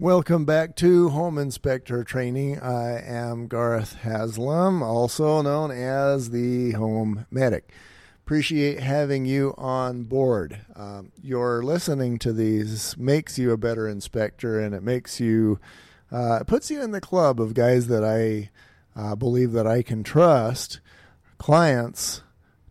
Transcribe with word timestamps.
Welcome 0.00 0.44
back 0.44 0.74
to 0.76 1.10
Home 1.10 1.38
Inspector 1.38 2.02
Training. 2.02 2.58
I 2.58 3.00
am 3.00 3.46
Garth 3.46 3.94
Haslam, 3.94 4.82
also 4.82 5.40
known 5.40 5.70
as 5.70 6.30
the 6.30 6.72
Home 6.72 7.26
Medic. 7.30 7.70
Appreciate 8.24 8.80
having 8.80 9.24
you 9.24 9.54
on 9.56 10.02
board. 10.02 10.58
Um, 10.74 11.12
your 11.22 11.62
listening 11.62 12.18
to 12.18 12.32
these 12.32 12.96
makes 12.98 13.38
you 13.38 13.52
a 13.52 13.56
better 13.56 13.86
inspector, 13.86 14.58
and 14.58 14.74
it 14.74 14.82
makes 14.82 15.20
you 15.20 15.60
uh, 16.10 16.38
it 16.40 16.48
puts 16.48 16.72
you 16.72 16.82
in 16.82 16.90
the 16.90 17.00
club 17.00 17.40
of 17.40 17.54
guys 17.54 17.86
that 17.86 18.02
I 18.02 18.50
uh, 19.00 19.14
believe 19.14 19.52
that 19.52 19.68
I 19.68 19.82
can 19.82 20.02
trust, 20.02 20.80
clients 21.38 22.24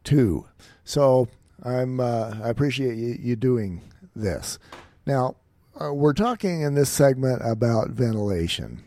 too. 0.04 0.46
So 0.84 1.30
I'm 1.64 2.02
uh, 2.02 2.36
I 2.44 2.50
appreciate 2.50 2.98
you, 2.98 3.18
you 3.18 3.38
doing 3.38 3.82
this. 4.14 4.60
Now 5.05 5.38
uh, 5.80 5.94
we're 5.94 6.14
talking 6.14 6.62
in 6.62 6.76
this 6.76 6.90
segment 6.90 7.42
about 7.44 7.90
ventilation. 7.90 8.84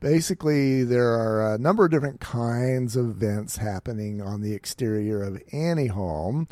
Basically, 0.00 0.84
there 0.84 1.08
are 1.08 1.54
a 1.54 1.58
number 1.58 1.84
of 1.84 1.90
different 1.90 2.20
kinds 2.20 2.96
of 2.96 3.16
vents 3.16 3.56
happening 3.56 4.20
on 4.20 4.42
the 4.42 4.52
exterior 4.52 5.22
of 5.22 5.42
any 5.52 5.86
home. 5.86 6.46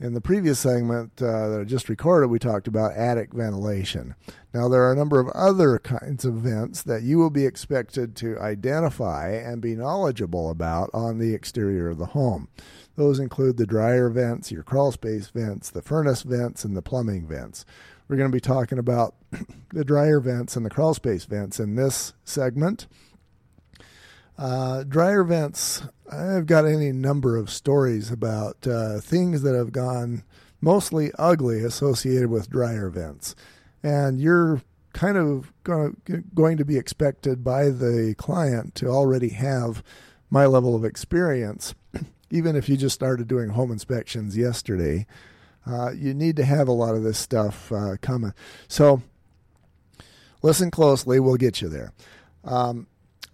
In 0.00 0.14
the 0.14 0.20
previous 0.20 0.60
segment 0.60 1.20
uh, 1.20 1.48
that 1.48 1.60
I 1.60 1.64
just 1.64 1.88
recorded, 1.88 2.28
we 2.28 2.38
talked 2.38 2.68
about 2.68 2.96
attic 2.96 3.34
ventilation. 3.34 4.14
Now, 4.54 4.68
there 4.68 4.82
are 4.84 4.92
a 4.92 4.96
number 4.96 5.18
of 5.18 5.28
other 5.30 5.78
kinds 5.80 6.24
of 6.24 6.34
vents 6.34 6.82
that 6.84 7.02
you 7.02 7.18
will 7.18 7.30
be 7.30 7.44
expected 7.44 8.14
to 8.16 8.38
identify 8.38 9.30
and 9.30 9.60
be 9.60 9.74
knowledgeable 9.74 10.50
about 10.50 10.88
on 10.94 11.18
the 11.18 11.34
exterior 11.34 11.88
of 11.88 11.98
the 11.98 12.06
home. 12.06 12.48
Those 12.94 13.18
include 13.18 13.56
the 13.56 13.66
dryer 13.66 14.08
vents, 14.08 14.50
your 14.50 14.62
crawl 14.62 14.92
space 14.92 15.28
vents, 15.28 15.68
the 15.68 15.82
furnace 15.82 16.22
vents, 16.22 16.64
and 16.64 16.76
the 16.76 16.82
plumbing 16.82 17.26
vents. 17.26 17.64
We're 18.08 18.16
going 18.16 18.30
to 18.30 18.36
be 18.36 18.40
talking 18.40 18.78
about 18.78 19.14
the 19.70 19.84
dryer 19.84 20.18
vents 20.18 20.56
and 20.56 20.64
the 20.64 20.70
crawl 20.70 20.94
space 20.94 21.26
vents 21.26 21.60
in 21.60 21.74
this 21.74 22.14
segment. 22.24 22.86
Uh, 24.38 24.84
dryer 24.84 25.24
vents, 25.24 25.82
I've 26.10 26.46
got 26.46 26.64
any 26.64 26.90
number 26.90 27.36
of 27.36 27.50
stories 27.50 28.10
about 28.10 28.66
uh, 28.66 29.00
things 29.00 29.42
that 29.42 29.54
have 29.54 29.72
gone 29.72 30.22
mostly 30.60 31.10
ugly 31.18 31.62
associated 31.62 32.30
with 32.30 32.48
dryer 32.48 32.88
vents. 32.88 33.34
And 33.82 34.20
you're 34.20 34.62
kind 34.92 35.18
of 35.18 35.52
going 35.62 36.56
to 36.56 36.64
be 36.64 36.78
expected 36.78 37.44
by 37.44 37.64
the 37.68 38.14
client 38.16 38.74
to 38.76 38.88
already 38.88 39.30
have 39.30 39.82
my 40.30 40.46
level 40.46 40.74
of 40.74 40.84
experience, 40.84 41.74
even 42.30 42.56
if 42.56 42.68
you 42.68 42.76
just 42.76 42.94
started 42.94 43.28
doing 43.28 43.50
home 43.50 43.70
inspections 43.70 44.36
yesterday. 44.36 45.06
Uh, 45.68 45.90
you 45.90 46.14
need 46.14 46.36
to 46.36 46.44
have 46.44 46.68
a 46.68 46.72
lot 46.72 46.94
of 46.94 47.02
this 47.02 47.18
stuff 47.18 47.70
uh, 47.70 47.96
coming. 48.00 48.32
So 48.68 49.02
listen 50.42 50.70
closely. 50.70 51.20
We'll 51.20 51.36
get 51.36 51.60
you 51.60 51.68
there. 51.68 51.92
Um, 52.44 52.86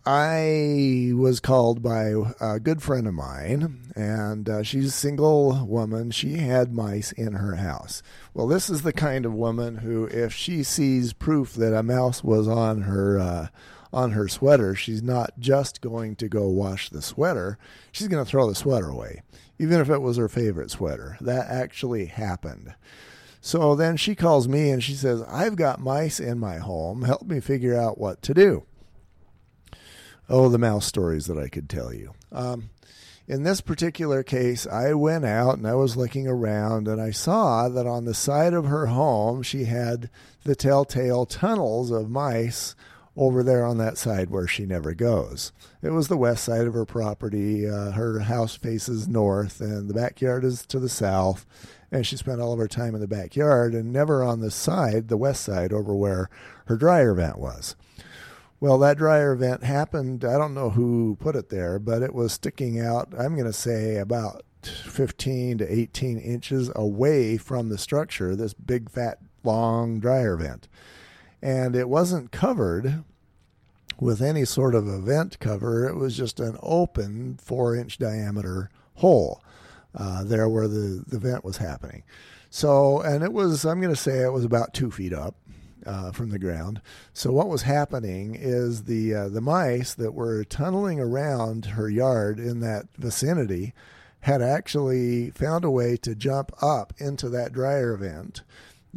I 0.06 1.12
was 1.14 1.40
called 1.40 1.82
by 1.82 2.12
a 2.38 2.60
good 2.60 2.82
friend 2.82 3.06
of 3.06 3.14
mine, 3.14 3.90
and 3.96 4.48
uh, 4.50 4.62
she's 4.62 4.86
a 4.86 4.90
single 4.90 5.64
woman. 5.64 6.10
She 6.10 6.34
had 6.34 6.74
mice 6.74 7.10
in 7.12 7.34
her 7.34 7.54
house. 7.54 8.02
Well, 8.34 8.46
this 8.46 8.68
is 8.68 8.82
the 8.82 8.92
kind 8.92 9.24
of 9.24 9.32
woman 9.32 9.78
who, 9.78 10.04
if 10.04 10.34
she 10.34 10.62
sees 10.62 11.14
proof 11.14 11.54
that 11.54 11.74
a 11.74 11.82
mouse 11.82 12.22
was 12.22 12.46
on 12.46 12.82
her 12.82 13.18
uh, 13.18 13.46
on 13.94 14.12
her 14.12 14.28
sweater, 14.28 14.74
she's 14.74 15.02
not 15.02 15.38
just 15.38 15.80
going 15.80 16.16
to 16.16 16.28
go 16.28 16.48
wash 16.48 16.90
the 16.90 17.00
sweater. 17.00 17.58
She's 17.92 18.08
going 18.08 18.24
to 18.24 18.30
throw 18.30 18.48
the 18.48 18.54
sweater 18.54 18.88
away 18.88 19.22
even 19.58 19.80
if 19.80 19.88
it 19.88 20.02
was 20.02 20.16
her 20.16 20.28
favorite 20.28 20.70
sweater. 20.70 21.16
That 21.20 21.48
actually 21.48 22.06
happened. 22.06 22.74
So 23.40 23.74
then 23.74 23.96
she 23.96 24.14
calls 24.14 24.48
me 24.48 24.70
and 24.70 24.82
she 24.82 24.94
says, 24.94 25.22
I've 25.28 25.56
got 25.56 25.80
mice 25.80 26.18
in 26.18 26.38
my 26.38 26.58
home. 26.58 27.02
Help 27.02 27.22
me 27.22 27.40
figure 27.40 27.78
out 27.78 27.98
what 27.98 28.22
to 28.22 28.34
do. 28.34 28.64
Oh, 30.28 30.48
the 30.48 30.58
mouse 30.58 30.86
stories 30.86 31.26
that 31.26 31.38
I 31.38 31.48
could 31.48 31.68
tell 31.68 31.92
you. 31.92 32.14
Um, 32.32 32.70
in 33.28 33.42
this 33.42 33.60
particular 33.60 34.22
case, 34.22 34.66
I 34.66 34.94
went 34.94 35.26
out 35.26 35.58
and 35.58 35.66
I 35.66 35.74
was 35.74 35.96
looking 35.96 36.26
around 36.26 36.88
and 36.88 37.00
I 37.00 37.10
saw 37.10 37.68
that 37.68 37.86
on 37.86 38.06
the 38.06 38.14
side 38.14 38.54
of 38.54 38.66
her 38.66 38.86
home, 38.86 39.42
she 39.42 39.64
had 39.64 40.10
the 40.44 40.56
telltale 40.56 41.26
tunnels 41.26 41.90
of 41.90 42.10
mice 42.10 42.74
over 43.16 43.42
there 43.42 43.64
on 43.64 43.78
that 43.78 43.96
side 43.96 44.30
where 44.30 44.46
she 44.46 44.66
never 44.66 44.92
goes. 44.94 45.52
It 45.82 45.90
was 45.90 46.08
the 46.08 46.16
west 46.16 46.44
side 46.44 46.66
of 46.66 46.74
her 46.74 46.84
property. 46.84 47.68
Uh, 47.68 47.92
her 47.92 48.20
house 48.20 48.56
faces 48.56 49.06
north, 49.06 49.60
and 49.60 49.88
the 49.88 49.94
backyard 49.94 50.44
is 50.44 50.66
to 50.66 50.78
the 50.78 50.88
south. 50.88 51.46
And 51.92 52.04
she 52.04 52.16
spent 52.16 52.40
all 52.40 52.52
of 52.52 52.58
her 52.58 52.66
time 52.68 52.94
in 52.94 53.00
the 53.00 53.06
backyard 53.06 53.72
and 53.72 53.92
never 53.92 54.24
on 54.24 54.40
the 54.40 54.50
side, 54.50 55.08
the 55.08 55.16
west 55.16 55.44
side, 55.44 55.72
over 55.72 55.94
where 55.94 56.28
her 56.66 56.76
dryer 56.76 57.14
vent 57.14 57.38
was. 57.38 57.76
Well, 58.58 58.78
that 58.78 58.98
dryer 58.98 59.36
vent 59.36 59.62
happened. 59.62 60.24
I 60.24 60.36
don't 60.36 60.54
know 60.54 60.70
who 60.70 61.16
put 61.20 61.36
it 61.36 61.50
there, 61.50 61.78
but 61.78 62.02
it 62.02 62.14
was 62.14 62.32
sticking 62.32 62.80
out, 62.80 63.12
I'm 63.16 63.34
going 63.34 63.46
to 63.46 63.52
say 63.52 63.96
about 63.96 64.42
15 64.62 65.58
to 65.58 65.72
18 65.72 66.18
inches 66.18 66.70
away 66.74 67.36
from 67.36 67.68
the 67.68 67.78
structure, 67.78 68.34
this 68.34 68.54
big, 68.54 68.90
fat, 68.90 69.18
long 69.44 70.00
dryer 70.00 70.36
vent 70.36 70.66
and 71.44 71.76
it 71.76 71.90
wasn't 71.90 72.32
covered 72.32 73.04
with 74.00 74.22
any 74.22 74.46
sort 74.46 74.74
of 74.74 74.88
a 74.88 74.98
vent 74.98 75.38
cover. 75.38 75.86
It 75.86 75.94
was 75.94 76.16
just 76.16 76.40
an 76.40 76.56
open 76.62 77.36
four 77.36 77.76
inch 77.76 77.98
diameter 77.98 78.70
hole 78.94 79.42
uh, 79.94 80.24
there 80.24 80.48
where 80.48 80.66
the, 80.66 81.04
the 81.06 81.18
vent 81.18 81.44
was 81.44 81.58
happening. 81.58 82.02
So, 82.48 83.02
and 83.02 83.22
it 83.22 83.32
was, 83.32 83.66
I'm 83.66 83.80
going 83.80 83.94
to 83.94 84.00
say 84.00 84.22
it 84.22 84.32
was 84.32 84.44
about 84.44 84.72
two 84.74 84.90
feet 84.90 85.12
up. 85.12 85.36
Uh, 85.86 86.10
from 86.10 86.30
the 86.30 86.38
ground. 86.38 86.80
So 87.12 87.30
what 87.30 87.50
was 87.50 87.60
happening 87.60 88.38
is 88.40 88.84
the 88.84 89.14
uh, 89.14 89.28
the 89.28 89.42
mice 89.42 89.92
that 89.92 90.14
were 90.14 90.42
tunneling 90.42 90.98
around 90.98 91.66
her 91.66 91.90
yard 91.90 92.38
in 92.38 92.60
that 92.60 92.86
vicinity 92.96 93.74
had 94.20 94.40
actually 94.40 95.30
found 95.32 95.62
a 95.62 95.70
way 95.70 95.98
to 95.98 96.14
jump 96.14 96.52
up 96.62 96.94
into 96.96 97.28
that 97.28 97.52
dryer 97.52 97.94
vent 97.98 98.40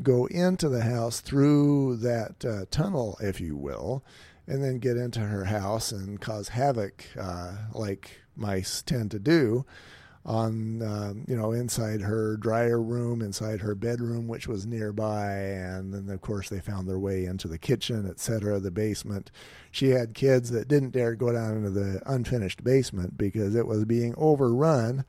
go 0.03 0.25
into 0.28 0.69
the 0.69 0.84
house 0.84 1.19
through 1.19 1.97
that 1.97 2.46
uh, 2.46 2.66
tunnel, 2.72 3.18
if 3.22 3.40
you 3.40 3.56
will, 3.56 4.03
and 4.46 4.63
then 4.63 4.80
get 4.80 4.97
into 4.97 5.19
her 5.19 5.46
house 5.46 5.91
and 5.91 6.22
cause 6.22 6.50
havoc, 6.50 7.06
uh, 7.19 7.53
like 7.74 8.22
mice 8.36 8.81
tend 8.81 9.12
to 9.12 9.19
do, 9.19 9.66
on 10.25 10.81
um, 10.81 11.25
you 11.28 11.36
know 11.36 11.52
inside 11.53 12.02
her 12.02 12.36
dryer 12.38 12.81
room, 12.81 13.22
inside 13.22 13.62
her 13.62 13.75
bedroom, 13.75 14.28
which 14.28 14.47
was 14.47 14.66
nearby, 14.66 15.31
and 15.31 15.94
then 15.94 16.09
of 16.09 16.22
course 16.22 16.50
they 16.50 16.59
found 16.59 16.88
their 16.88 17.00
way 17.00 17.25
into 17.25 17.47
the 17.47 17.57
kitchen, 17.57 18.07
etc., 18.09 18.59
the 18.59 18.72
basement. 18.72 19.31
She 19.72 19.90
had 19.90 20.13
kids 20.13 20.52
that 20.52 20.68
didn't 20.68 20.91
dare 20.91 21.16
go 21.16 21.31
down 21.31 21.57
into 21.57 21.69
the 21.69 22.02
unfinished 22.06 22.63
basement 22.63 23.18
because 23.18 23.56
it 23.56 23.68
was 23.68 23.86
being 23.86 24.13
overrun 24.18 25.06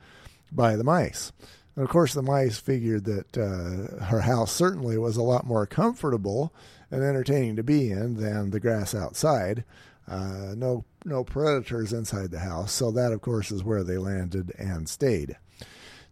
by 0.53 0.77
the 0.77 0.85
mice. 0.85 1.33
And 1.79 1.85
of 1.85 1.93
course, 1.93 2.13
the 2.13 2.23
mice 2.23 2.59
figured 2.59 3.05
that 3.05 3.39
uh, 3.39 4.07
her 4.07 4.23
house 4.23 4.51
certainly 4.51 4.99
was 4.99 5.17
a 5.17 5.23
lot 5.23 5.47
more 5.47 5.65
comfortable 5.65 6.53
and 6.91 7.05
entertaining 7.05 7.55
to 7.55 7.63
be 7.63 7.93
in 7.93 8.17
than 8.17 8.51
the 8.51 8.59
grass 8.59 8.97
outside. 8.97 9.63
Uh, 10.09 10.55
no, 10.57 10.85
no 11.05 11.23
predators 11.23 11.93
inside 11.93 12.33
the 12.33 12.41
house. 12.41 12.73
So 12.73 12.91
that, 12.91 13.13
of 13.13 13.21
course, 13.21 13.53
is 13.53 13.63
where 13.63 13.85
they 13.85 13.97
landed 13.97 14.53
and 14.59 14.89
stayed. 14.89 15.37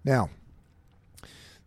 Now, 0.04 0.30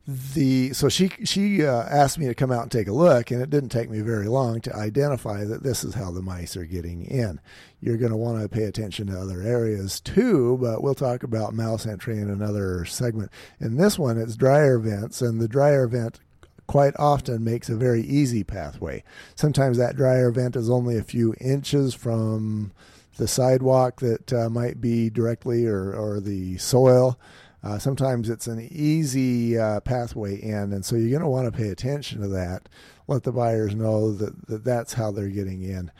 the 0.09 0.73
so 0.73 0.89
she 0.89 1.09
she 1.23 1.63
uh, 1.63 1.83
asked 1.83 2.17
me 2.17 2.25
to 2.25 2.33
come 2.33 2.51
out 2.51 2.63
and 2.63 2.71
take 2.71 2.87
a 2.87 2.93
look, 2.93 3.29
and 3.29 3.41
it 3.41 3.49
didn't 3.49 3.69
take 3.69 3.89
me 3.89 4.01
very 4.01 4.27
long 4.27 4.59
to 4.61 4.75
identify 4.75 5.43
that 5.43 5.61
this 5.61 5.83
is 5.83 5.93
how 5.93 6.11
the 6.11 6.21
mice 6.21 6.57
are 6.57 6.65
getting 6.65 7.05
in. 7.05 7.39
You're 7.79 7.97
going 7.97 8.11
to 8.11 8.17
want 8.17 8.41
to 8.41 8.49
pay 8.49 8.63
attention 8.63 9.07
to 9.07 9.19
other 9.19 9.41
areas 9.41 9.99
too, 9.99 10.57
but 10.59 10.81
we'll 10.81 10.95
talk 10.95 11.21
about 11.21 11.53
mouse 11.53 11.85
entry 11.85 12.17
in 12.17 12.29
another 12.29 12.85
segment. 12.85 13.31
In 13.59 13.77
this 13.77 13.99
one, 13.99 14.17
it's 14.17 14.35
dryer 14.35 14.79
vents, 14.79 15.21
and 15.21 15.39
the 15.39 15.47
dryer 15.47 15.87
vent 15.87 16.19
quite 16.65 16.93
often 16.97 17.43
makes 17.43 17.69
a 17.69 17.75
very 17.75 18.01
easy 18.01 18.43
pathway. 18.43 19.03
Sometimes 19.35 19.77
that 19.77 19.95
dryer 19.95 20.31
vent 20.31 20.55
is 20.55 20.69
only 20.69 20.97
a 20.97 21.03
few 21.03 21.35
inches 21.39 21.93
from 21.93 22.71
the 23.17 23.27
sidewalk 23.27 23.99
that 23.99 24.33
uh, 24.33 24.49
might 24.49 24.81
be 24.81 25.09
directly 25.09 25.67
or, 25.67 25.93
or 25.93 26.19
the 26.19 26.57
soil. 26.57 27.19
Uh, 27.63 27.77
sometimes 27.77 28.29
it's 28.29 28.47
an 28.47 28.67
easy 28.71 29.57
uh, 29.57 29.79
pathway 29.81 30.35
in, 30.35 30.71
and 30.71 30.85
so 30.85 30.95
you're 30.95 31.09
going 31.09 31.21
to 31.21 31.27
want 31.27 31.51
to 31.51 31.57
pay 31.57 31.69
attention 31.69 32.21
to 32.21 32.27
that. 32.27 32.69
Let 33.07 33.23
the 33.23 33.31
buyers 33.31 33.75
know 33.75 34.13
that, 34.13 34.47
that 34.47 34.63
that's 34.63 34.93
how 34.93 35.11
they're 35.11 35.27
getting 35.27 35.63
in. 35.63 35.91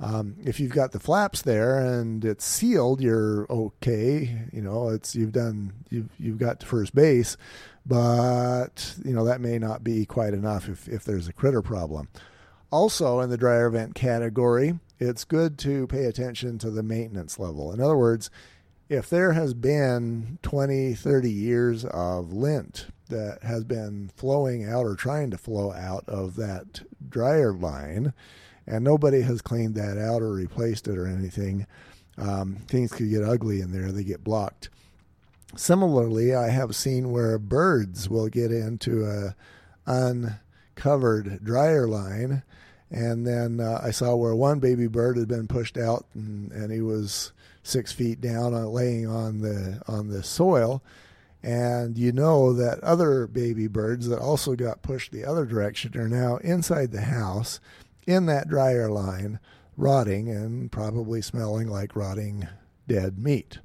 Um, 0.00 0.36
if 0.44 0.58
you've 0.58 0.72
got 0.72 0.92
the 0.92 0.98
flaps 0.98 1.42
there 1.42 1.78
and 1.78 2.24
it's 2.24 2.44
sealed, 2.44 3.00
you're 3.00 3.46
okay. 3.48 4.48
You 4.52 4.60
know, 4.60 4.88
it's 4.88 5.14
you've 5.14 5.32
done 5.32 5.72
you've 5.88 6.08
you've 6.18 6.38
got 6.38 6.60
to 6.60 6.66
first 6.66 6.94
base, 6.94 7.36
but 7.86 8.94
you 9.04 9.14
know 9.14 9.24
that 9.24 9.40
may 9.40 9.58
not 9.58 9.84
be 9.84 10.04
quite 10.04 10.34
enough 10.34 10.68
if 10.68 10.88
if 10.88 11.04
there's 11.04 11.28
a 11.28 11.32
critter 11.32 11.62
problem. 11.62 12.08
Also, 12.72 13.20
in 13.20 13.30
the 13.30 13.36
dryer 13.36 13.70
vent 13.70 13.94
category, 13.94 14.80
it's 14.98 15.22
good 15.22 15.58
to 15.58 15.86
pay 15.86 16.06
attention 16.06 16.58
to 16.58 16.70
the 16.70 16.82
maintenance 16.82 17.38
level. 17.38 17.72
In 17.72 17.80
other 17.80 17.96
words, 17.96 18.30
if 18.88 19.08
there 19.08 19.32
has 19.32 19.54
been 19.54 20.38
20, 20.42 20.94
30 20.94 21.30
years 21.30 21.84
of 21.86 22.32
lint 22.32 22.86
that 23.08 23.42
has 23.42 23.64
been 23.64 24.10
flowing 24.16 24.64
out 24.68 24.84
or 24.84 24.94
trying 24.94 25.30
to 25.30 25.38
flow 25.38 25.72
out 25.72 26.04
of 26.08 26.36
that 26.36 26.82
dryer 27.08 27.52
line, 27.52 28.12
and 28.66 28.84
nobody 28.84 29.22
has 29.22 29.42
cleaned 29.42 29.74
that 29.74 29.98
out 29.98 30.22
or 30.22 30.32
replaced 30.32 30.88
it 30.88 30.96
or 30.96 31.06
anything, 31.06 31.66
um, 32.16 32.56
things 32.68 32.92
could 32.92 33.10
get 33.10 33.24
ugly 33.24 33.60
in 33.60 33.72
there. 33.72 33.92
They 33.92 34.04
get 34.04 34.24
blocked. 34.24 34.70
Similarly, 35.56 36.34
I 36.34 36.48
have 36.48 36.74
seen 36.74 37.10
where 37.10 37.38
birds 37.38 38.08
will 38.08 38.28
get 38.28 38.50
into 38.50 39.04
a 39.04 39.36
uncovered 39.86 41.44
dryer 41.44 41.86
line, 41.86 42.42
and 42.90 43.26
then 43.26 43.60
uh, 43.60 43.80
I 43.82 43.90
saw 43.90 44.16
where 44.16 44.34
one 44.34 44.58
baby 44.58 44.88
bird 44.88 45.16
had 45.16 45.28
been 45.28 45.46
pushed 45.46 45.76
out, 45.76 46.06
and, 46.14 46.50
and 46.52 46.72
he 46.72 46.80
was 46.80 47.32
six 47.64 47.90
feet 47.90 48.20
down, 48.20 48.52
laying 48.72 49.08
on 49.08 49.40
the 49.40 49.82
on 49.88 50.08
the 50.08 50.22
soil. 50.22 50.82
And 51.42 51.98
you 51.98 52.12
know 52.12 52.52
that 52.54 52.82
other 52.82 53.26
baby 53.26 53.66
birds 53.66 54.08
that 54.08 54.18
also 54.18 54.54
got 54.54 54.82
pushed 54.82 55.12
the 55.12 55.24
other 55.24 55.44
direction 55.44 55.98
are 55.98 56.08
now 56.08 56.36
inside 56.38 56.92
the 56.92 57.02
house 57.02 57.60
in 58.06 58.26
that 58.26 58.48
dryer 58.48 58.90
line, 58.90 59.40
rotting 59.76 60.28
and 60.30 60.70
probably 60.70 61.20
smelling 61.20 61.68
like 61.68 61.96
rotting 61.96 62.48
dead 62.86 63.18
meat. 63.18 63.58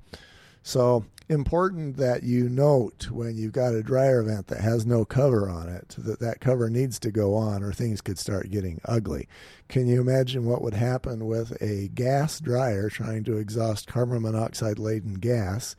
So 0.64 1.06
important 1.30 1.96
that 1.98 2.24
you 2.24 2.50
note 2.50 3.12
when 3.12 3.38
you've 3.38 3.54
got 3.54 3.76
a 3.76 3.84
dryer 3.84 4.24
vent 4.24 4.48
that 4.48 4.62
has 4.62 4.84
no 4.84 5.06
cover 5.06 5.48
on 5.48 5.70
it 5.70 5.96
that 6.00 6.20
that 6.20 6.42
cover 6.42 6.72
needs 6.72 6.98
to 7.00 7.12
go 7.12 7.36
on 7.36 7.62
or 7.62 7.72
things 7.72 8.02
could 8.02 8.18
start 8.18 8.50
getting 8.50 8.82
ugly. 8.86 9.28
Can 9.68 9.88
you 9.88 10.02
imagine 10.02 10.46
what 10.46 10.64
would 10.64 10.74
happen 10.74 11.28
with 11.28 11.56
a 11.62 11.90
gas 11.90 12.40
dryer 12.40 12.90
trying 12.90 13.24
to 13.26 13.38
exhaust 13.38 13.88
carbon 13.88 14.24
monoxide 14.24 14.80
laden 14.80 15.16
gas 15.16 15.76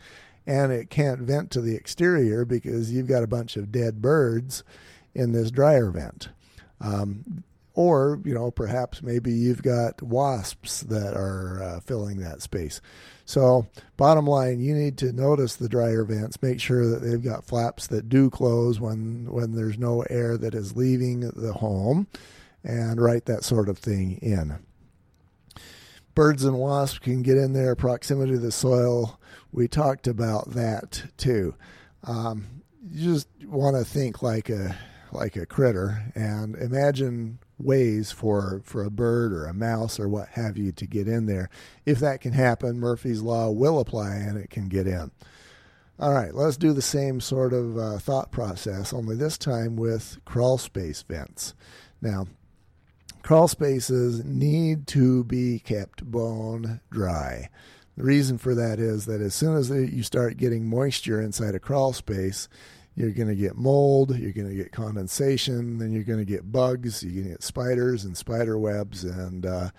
and 0.46 0.70
it 0.70 0.88
can't 0.88 1.20
vent 1.20 1.50
to 1.50 1.60
the 1.60 1.74
exterior 1.74 2.44
because 2.44 2.92
you've 2.92 3.08
got 3.08 3.24
a 3.24 3.28
bunch 3.28 3.56
of 3.56 3.72
dead 3.72 4.00
birds 4.00 4.62
in 5.14 5.32
this 5.32 5.50
dryer 5.50 5.90
vent? 5.90 6.28
Um, 6.80 7.42
or 7.80 8.20
you 8.26 8.34
know 8.34 8.50
perhaps 8.50 9.02
maybe 9.02 9.32
you've 9.32 9.62
got 9.62 10.02
wasps 10.02 10.82
that 10.82 11.16
are 11.16 11.62
uh, 11.62 11.80
filling 11.80 12.18
that 12.18 12.42
space. 12.42 12.82
So 13.24 13.66
bottom 13.96 14.26
line 14.26 14.60
you 14.60 14.74
need 14.74 14.98
to 14.98 15.12
notice 15.12 15.56
the 15.56 15.68
dryer 15.68 16.04
vents. 16.04 16.42
Make 16.42 16.60
sure 16.60 16.86
that 16.86 16.98
they've 16.98 17.24
got 17.24 17.46
flaps 17.46 17.86
that 17.86 18.10
do 18.10 18.28
close 18.28 18.78
when 18.78 19.32
when 19.32 19.52
there's 19.52 19.78
no 19.78 20.02
air 20.10 20.36
that 20.36 20.54
is 20.54 20.76
leaving 20.76 21.20
the 21.20 21.54
home 21.54 22.06
and 22.62 23.00
write 23.00 23.24
that 23.24 23.44
sort 23.44 23.70
of 23.70 23.78
thing 23.78 24.18
in. 24.20 24.58
Birds 26.14 26.44
and 26.44 26.58
wasps 26.58 26.98
can 26.98 27.22
get 27.22 27.38
in 27.38 27.54
there 27.54 27.74
proximity 27.74 28.32
to 28.32 28.38
the 28.38 28.52
soil. 28.52 29.18
We 29.52 29.68
talked 29.68 30.06
about 30.06 30.50
that 30.50 31.02
too. 31.16 31.54
Um, 32.04 32.62
you 32.92 33.14
just 33.14 33.28
want 33.42 33.74
to 33.76 33.84
think 33.84 34.20
like 34.20 34.50
a 34.50 34.76
like 35.12 35.36
a 35.36 35.46
critter 35.46 36.12
and 36.14 36.56
imagine 36.56 37.38
ways 37.60 38.10
for 38.10 38.62
for 38.64 38.84
a 38.84 38.90
bird 38.90 39.32
or 39.32 39.46
a 39.46 39.54
mouse 39.54 40.00
or 40.00 40.08
what 40.08 40.28
have 40.30 40.56
you 40.56 40.72
to 40.72 40.86
get 40.86 41.06
in 41.06 41.26
there. 41.26 41.50
If 41.84 41.98
that 42.00 42.20
can 42.20 42.32
happen, 42.32 42.80
Murphy's 42.80 43.22
law 43.22 43.50
will 43.50 43.78
apply 43.78 44.14
and 44.16 44.38
it 44.38 44.50
can 44.50 44.68
get 44.68 44.86
in. 44.86 45.10
All 45.98 46.14
right, 46.14 46.34
let's 46.34 46.56
do 46.56 46.72
the 46.72 46.80
same 46.80 47.20
sort 47.20 47.52
of 47.52 47.76
uh, 47.76 47.98
thought 47.98 48.30
process, 48.30 48.94
only 48.94 49.16
this 49.16 49.36
time 49.36 49.76
with 49.76 50.18
crawl 50.24 50.56
space 50.56 51.02
vents. 51.02 51.54
Now, 52.00 52.26
crawl 53.22 53.48
spaces 53.48 54.24
need 54.24 54.86
to 54.88 55.24
be 55.24 55.58
kept 55.58 56.02
bone 56.10 56.80
dry. 56.90 57.50
The 57.98 58.04
reason 58.04 58.38
for 58.38 58.54
that 58.54 58.78
is 58.78 59.04
that 59.04 59.20
as 59.20 59.34
soon 59.34 59.58
as 59.58 59.68
you 59.68 60.02
start 60.02 60.38
getting 60.38 60.66
moisture 60.66 61.20
inside 61.20 61.54
a 61.54 61.58
crawl 61.58 61.92
space, 61.92 62.48
you're 63.00 63.12
going 63.12 63.28
to 63.28 63.34
get 63.34 63.56
mold, 63.56 64.16
you're 64.16 64.32
going 64.32 64.48
to 64.48 64.54
get 64.54 64.72
condensation, 64.72 65.78
then 65.78 65.90
you're 65.90 66.04
going 66.04 66.18
to 66.18 66.24
get 66.24 66.52
bugs, 66.52 67.02
you're 67.02 67.12
going 67.12 67.24
to 67.24 67.30
get 67.30 67.42
spiders 67.42 68.04
and 68.04 68.16
spider 68.16 68.58
webs, 68.58 69.04
and 69.04 69.46
uh, 69.46 69.70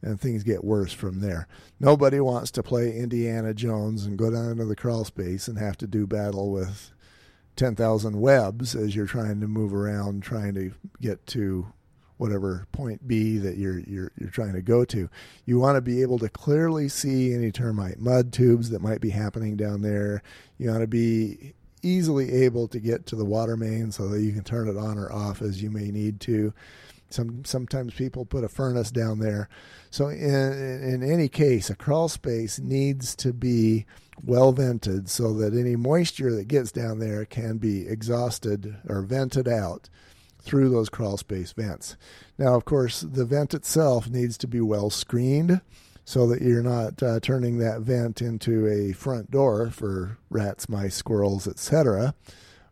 and 0.00 0.20
things 0.20 0.42
get 0.42 0.64
worse 0.64 0.92
from 0.92 1.20
there. 1.20 1.46
Nobody 1.78 2.18
wants 2.18 2.50
to 2.52 2.62
play 2.62 2.96
Indiana 2.96 3.54
Jones 3.54 4.04
and 4.04 4.18
go 4.18 4.30
down 4.30 4.50
into 4.50 4.64
the 4.64 4.74
crawl 4.74 5.04
space 5.04 5.46
and 5.46 5.58
have 5.58 5.76
to 5.78 5.86
do 5.86 6.06
battle 6.06 6.50
with 6.50 6.90
10,000 7.56 8.20
webs 8.20 8.74
as 8.74 8.96
you're 8.96 9.06
trying 9.06 9.40
to 9.40 9.46
move 9.46 9.72
around, 9.72 10.22
trying 10.22 10.54
to 10.54 10.72
get 11.00 11.24
to 11.28 11.72
whatever 12.16 12.66
point 12.72 13.06
B 13.06 13.38
that 13.38 13.56
you're 13.56 13.80
you're 13.80 14.12
you're 14.16 14.30
trying 14.30 14.54
to 14.54 14.62
go 14.62 14.84
to. 14.86 15.10
You 15.44 15.58
want 15.58 15.76
to 15.76 15.80
be 15.80 16.02
able 16.02 16.18
to 16.20 16.28
clearly 16.28 16.88
see 16.88 17.34
any 17.34 17.50
termite 17.50 17.98
mud 17.98 18.32
tubes 18.32 18.70
that 18.70 18.80
might 18.80 19.00
be 19.00 19.10
happening 19.10 19.56
down 19.56 19.82
there. 19.82 20.22
You 20.56 20.70
want 20.70 20.82
to 20.82 20.86
be 20.86 21.54
easily 21.82 22.32
able 22.44 22.68
to 22.68 22.80
get 22.80 23.06
to 23.06 23.16
the 23.16 23.24
water 23.24 23.56
main 23.56 23.92
so 23.92 24.08
that 24.08 24.20
you 24.20 24.32
can 24.32 24.44
turn 24.44 24.68
it 24.68 24.76
on 24.76 24.98
or 24.98 25.12
off 25.12 25.42
as 25.42 25.62
you 25.62 25.70
may 25.70 25.90
need 25.90 26.20
to. 26.20 26.52
Some 27.10 27.44
sometimes 27.44 27.92
people 27.92 28.24
put 28.24 28.44
a 28.44 28.48
furnace 28.48 28.90
down 28.90 29.18
there. 29.18 29.48
So 29.90 30.08
in 30.08 30.22
in 30.22 31.02
any 31.02 31.28
case, 31.28 31.68
a 31.68 31.76
crawl 31.76 32.08
space 32.08 32.58
needs 32.58 33.14
to 33.16 33.32
be 33.32 33.84
well 34.24 34.52
vented 34.52 35.10
so 35.10 35.32
that 35.34 35.54
any 35.54 35.76
moisture 35.76 36.34
that 36.34 36.48
gets 36.48 36.72
down 36.72 36.98
there 36.98 37.24
can 37.24 37.58
be 37.58 37.86
exhausted 37.86 38.76
or 38.88 39.02
vented 39.02 39.48
out 39.48 39.88
through 40.40 40.70
those 40.70 40.88
crawl 40.88 41.16
space 41.16 41.52
vents. 41.52 41.96
Now, 42.38 42.54
of 42.54 42.64
course, 42.64 43.00
the 43.00 43.24
vent 43.24 43.54
itself 43.54 44.08
needs 44.08 44.36
to 44.38 44.48
be 44.48 44.60
well 44.60 44.90
screened 44.90 45.60
so 46.04 46.26
that 46.26 46.42
you're 46.42 46.62
not 46.62 47.02
uh, 47.02 47.20
turning 47.20 47.58
that 47.58 47.80
vent 47.80 48.20
into 48.20 48.66
a 48.66 48.92
front 48.92 49.30
door 49.30 49.70
for 49.70 50.18
rats, 50.30 50.68
mice, 50.68 50.94
squirrels, 50.94 51.46
etc., 51.46 52.14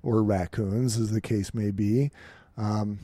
or 0.03 0.23
raccoons, 0.23 0.99
as 0.99 1.13
the 1.13 1.21
case 1.21 1.55
may 1.55 1.71
be. 1.71 2.11
Um, 2.57 3.01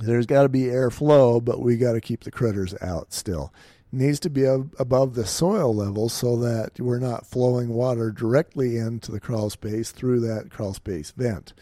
there's 0.00 0.26
got 0.26 0.42
to 0.42 0.48
be 0.48 0.64
airflow, 0.64 1.42
but 1.44 1.60
we 1.60 1.76
got 1.76 1.92
to 1.92 2.00
keep 2.00 2.24
the 2.24 2.30
critters 2.30 2.74
out 2.80 3.12
still. 3.12 3.52
It 3.92 3.98
needs 3.98 4.20
to 4.20 4.30
be 4.30 4.44
above 4.44 5.14
the 5.14 5.26
soil 5.26 5.74
level 5.74 6.08
so 6.08 6.36
that 6.36 6.78
we're 6.80 6.98
not 6.98 7.26
flowing 7.26 7.68
water 7.68 8.10
directly 8.10 8.76
into 8.76 9.12
the 9.12 9.20
crawl 9.20 9.48
space 9.48 9.92
through 9.92 10.20
that 10.20 10.50
crawl 10.50 10.74
space 10.74 11.12
vent. 11.12 11.54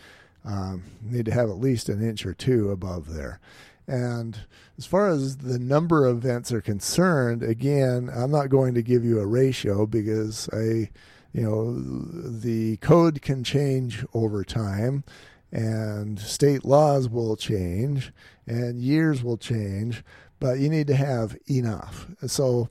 Um, 0.45 0.85
need 1.03 1.27
to 1.27 1.33
have 1.33 1.49
at 1.49 1.59
least 1.59 1.89
an 1.89 2.03
inch 2.03 2.27
or 2.27 2.35
two 2.35 2.71
above 2.71 3.15
there. 3.15 3.41
And 3.87 4.39
as 4.79 4.87
far 4.87 5.09
as 5.09 5.39
the 5.39 5.59
number 5.59 6.07
of 6.07 6.19
vents 6.19 6.53
are 6.53 6.63
concerned, 6.63 7.43
again, 7.43 8.11
I'm 8.15 8.31
not 8.31 8.49
going 8.49 8.75
to 8.75 8.83
give 8.83 9.05
you 9.05 9.21
a 9.21 9.27
ratio 9.27 9.87
because 9.87 10.49
I, 10.53 10.91
you 11.33 11.43
know, 11.43 11.75
the 11.75 12.79
code 12.79 13.21
can 13.21 13.45
change 13.45 14.05
over 14.15 14.43
time 14.43 15.05
and 15.53 16.19
state 16.19 16.65
laws 16.65 17.09
will 17.09 17.37
change 17.37 18.13
and 18.47 18.81
years 18.81 19.23
will 19.23 19.37
change, 19.37 20.03
but 20.41 20.59
you 20.59 20.69
need 20.69 20.87
to 20.89 20.97
have 20.97 21.37
enough. 21.49 22.07
So, 22.27 22.71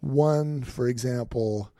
one, 0.00 0.62
for 0.62 0.88
example, 0.88 1.70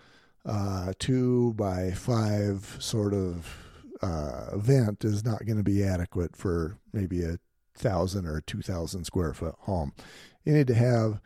uh, 0.44 0.92
two 0.98 1.54
by 1.54 1.90
five 1.90 2.76
sort 2.78 3.12
of 3.12 3.66
uh, 4.02 4.56
vent 4.56 5.04
is 5.04 5.24
not 5.24 5.44
going 5.44 5.56
to 5.56 5.64
be 5.64 5.82
adequate 5.82 6.36
for 6.36 6.78
maybe 6.92 7.24
a 7.24 7.38
thousand 7.76 8.26
or 8.26 8.40
two 8.40 8.62
thousand 8.62 9.04
square 9.04 9.33
foot 9.33 9.54
home. 9.61 9.92
You 10.45 10.52
need 10.52 10.66
to 10.68 10.75
have 10.75 11.21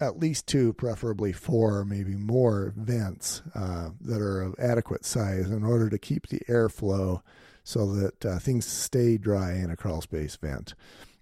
at 0.00 0.18
least 0.18 0.46
two, 0.46 0.72
preferably 0.74 1.32
four, 1.32 1.84
maybe 1.84 2.14
more 2.14 2.72
vents 2.76 3.42
uh, 3.54 3.90
that 4.00 4.20
are 4.20 4.42
of 4.42 4.54
adequate 4.58 5.04
size 5.04 5.50
in 5.50 5.64
order 5.64 5.90
to 5.90 5.98
keep 5.98 6.28
the 6.28 6.40
airflow 6.48 7.20
so 7.64 7.92
that 7.94 8.24
uh, 8.24 8.38
things 8.38 8.64
stay 8.64 9.18
dry 9.18 9.54
in 9.54 9.70
a 9.70 9.76
crawl 9.76 10.00
space 10.00 10.36
vent. 10.36 10.74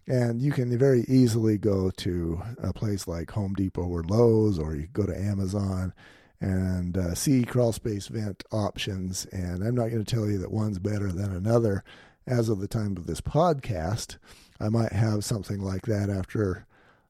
And 0.06 0.40
you 0.40 0.52
can 0.52 0.76
very 0.78 1.04
easily 1.08 1.58
go 1.58 1.90
to 1.90 2.40
a 2.62 2.72
place 2.72 3.08
like 3.08 3.30
Home 3.32 3.54
Depot 3.54 3.82
or 3.82 4.04
Lowe's, 4.04 4.58
or 4.58 4.76
you 4.76 4.88
go 4.92 5.06
to 5.06 5.18
Amazon 5.18 5.92
and 6.40 6.96
uh, 6.96 7.14
see 7.14 7.44
crawl 7.44 7.72
space 7.72 8.08
vent 8.08 8.44
options. 8.52 9.24
And 9.32 9.64
I'm 9.64 9.74
not 9.74 9.88
going 9.88 10.04
to 10.04 10.14
tell 10.14 10.28
you 10.28 10.38
that 10.38 10.52
one's 10.52 10.78
better 10.78 11.10
than 11.10 11.34
another 11.34 11.82
as 12.26 12.48
of 12.48 12.60
the 12.60 12.68
time 12.68 12.96
of 12.96 13.06
this 13.06 13.20
podcast. 13.20 14.16
I 14.60 14.68
might 14.68 14.92
have 14.92 15.24
something 15.24 15.60
like 15.60 15.82
that 15.86 16.08
after 16.10 16.66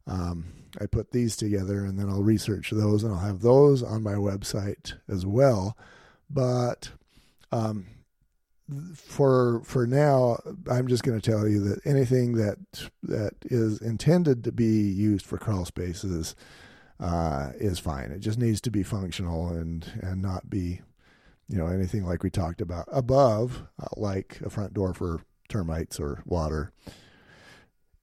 um, 0.06 0.52
I 0.80 0.86
put 0.86 1.12
these 1.12 1.36
together, 1.36 1.84
and 1.84 1.98
then 1.98 2.08
I'll 2.08 2.22
research 2.22 2.70
those, 2.70 3.02
and 3.02 3.12
I'll 3.12 3.20
have 3.20 3.40
those 3.40 3.82
on 3.82 4.02
my 4.02 4.14
website 4.14 4.94
as 5.08 5.24
well. 5.24 5.76
But 6.28 6.90
um, 7.52 7.86
for 8.94 9.62
for 9.64 9.86
now, 9.86 10.38
I'm 10.70 10.88
just 10.88 11.02
going 11.02 11.20
to 11.20 11.30
tell 11.30 11.46
you 11.46 11.60
that 11.68 11.86
anything 11.86 12.32
that 12.34 12.58
that 13.04 13.34
is 13.44 13.80
intended 13.80 14.44
to 14.44 14.52
be 14.52 14.90
used 14.90 15.24
for 15.24 15.38
crawl 15.38 15.64
spaces 15.64 16.34
uh, 16.98 17.50
is 17.58 17.78
fine. 17.78 18.10
It 18.10 18.20
just 18.20 18.38
needs 18.38 18.60
to 18.62 18.70
be 18.70 18.82
functional 18.82 19.48
and 19.48 19.86
and 20.02 20.20
not 20.20 20.50
be 20.50 20.82
you 21.48 21.56
know, 21.56 21.66
anything 21.66 22.04
like 22.04 22.22
we 22.22 22.30
talked 22.30 22.60
about 22.60 22.88
above, 22.90 23.62
uh, 23.80 23.86
like 23.96 24.40
a 24.44 24.50
front 24.50 24.74
door 24.74 24.92
for 24.94 25.22
termites 25.48 26.00
or 26.00 26.22
water, 26.26 26.72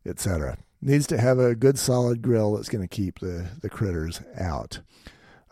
etc. 0.05 0.57
Needs 0.81 1.07
to 1.07 1.17
have 1.17 1.39
a 1.39 1.55
good 1.55 1.77
solid 1.77 2.21
grill 2.21 2.55
that's 2.55 2.69
going 2.69 2.87
to 2.87 2.93
keep 2.93 3.19
the, 3.19 3.47
the 3.61 3.69
critters 3.69 4.21
out. 4.37 4.79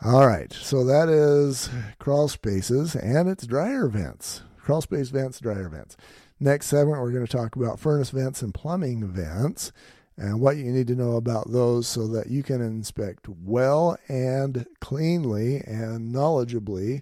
All 0.04 0.26
right, 0.26 0.52
so 0.52 0.84
that 0.86 1.10
is 1.10 1.70
crawl 2.00 2.28
spaces 2.28 2.96
and 2.96 3.30
it's 3.30 3.46
dryer 3.46 3.88
vents. 3.88 4.42
Crawl 4.58 4.82
space 4.82 5.10
vents, 5.10 5.40
dryer 5.40 5.70
vents. 5.70 5.96
Next 6.40 6.68
segment, 6.68 7.02
we're 7.02 7.12
going 7.12 7.26
to 7.26 7.32
talk 7.32 7.56
about 7.56 7.80
furnace 7.80 8.10
vents 8.10 8.42
and 8.42 8.54
plumbing 8.54 9.08
vents. 9.08 9.72
and 10.18 10.40
what 10.40 10.58
you 10.58 10.72
need 10.72 10.88
to 10.88 10.96
know 10.96 11.16
about 11.18 11.52
those 11.52 11.88
so 11.88 12.08
that 12.08 12.28
you 12.28 12.44
can 12.44 12.62
inspect 12.62 13.30
well 13.30 13.98
and 14.08 14.66
cleanly 14.80 15.58
and 15.58 16.14
knowledgeably 16.14 17.02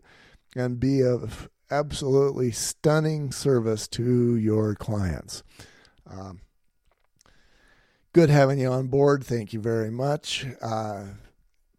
and 0.56 0.80
be 0.80 1.02
of 1.02 1.50
absolutely 1.72 2.52
stunning 2.52 3.32
service 3.32 3.88
to 3.88 4.36
your 4.36 4.76
clients. 4.76 5.44
Um, 6.10 6.42
good 8.14 8.30
having 8.30 8.60
you 8.60 8.72
on 8.72 8.88
board. 8.88 9.24
Thank 9.24 9.54
you 9.54 9.60
very 9.60 9.92
much. 9.92 10.46
Uh, 10.62 11.06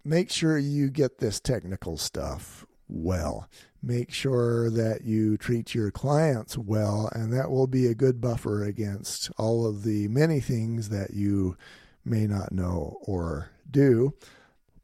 make 0.04 0.30
sure 0.30 0.58
you 0.58 0.90
get 0.90 1.18
this 1.18 1.40
technical 1.40 1.96
stuff 1.96 2.66
well. 2.88 3.48
Make 3.82 4.12
sure 4.12 4.68
that 4.70 5.04
you 5.04 5.38
treat 5.38 5.74
your 5.74 5.90
clients 5.90 6.58
well, 6.58 7.10
and 7.14 7.32
that 7.32 7.50
will 7.50 7.66
be 7.66 7.86
a 7.86 7.94
good 7.94 8.20
buffer 8.20 8.62
against 8.62 9.30
all 9.38 9.66
of 9.66 9.84
the 9.84 10.06
many 10.08 10.40
things 10.40 10.90
that 10.90 11.14
you 11.14 11.56
may 12.04 12.26
not 12.26 12.52
know 12.52 12.98
or 13.02 13.52
do. 13.70 14.12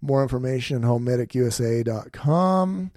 More 0.00 0.22
information 0.22 0.80
homemedicusa.com, 0.82 2.90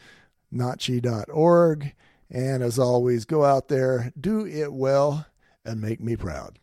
nachi.org, 0.53 1.93
and 2.29 2.63
as 2.63 2.79
always, 2.79 3.25
go 3.25 3.43
out 3.43 3.67
there, 3.67 4.11
do 4.19 4.45
it 4.45 4.71
well, 4.71 5.25
and 5.65 5.81
make 5.81 5.99
me 5.99 6.15
proud. 6.15 6.59